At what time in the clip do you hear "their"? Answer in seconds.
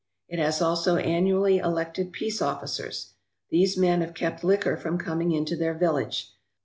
5.55-5.75